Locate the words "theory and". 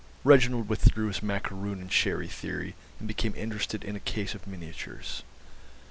2.27-3.07